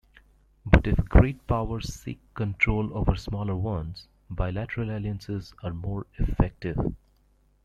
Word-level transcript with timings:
But 0.65 0.87
if 0.87 0.97
great 1.07 1.45
powers 1.45 1.93
seek 1.93 2.17
control 2.33 2.97
over 2.97 3.15
smaller 3.15 3.55
ones, 3.55 4.07
bilateral 4.31 4.89
alliances 4.89 5.53
are 5.61 5.75
more 5.75 6.07
effective. 6.17 6.95